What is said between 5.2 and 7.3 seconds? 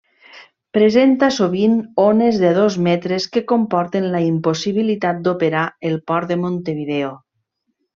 d'operar el Port de Montevideo.